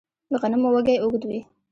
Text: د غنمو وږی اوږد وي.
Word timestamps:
د 0.31 0.31
غنمو 0.41 0.69
وږی 0.73 0.95
اوږد 0.99 1.23
وي. 1.29 1.39